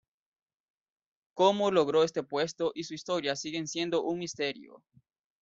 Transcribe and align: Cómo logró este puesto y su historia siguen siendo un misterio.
Cómo 1.35 1.69
logró 1.69 2.03
este 2.03 2.23
puesto 2.23 2.71
y 2.73 2.85
su 2.85 2.95
historia 2.95 3.35
siguen 3.35 3.67
siendo 3.67 4.01
un 4.03 4.17
misterio. 4.17 4.83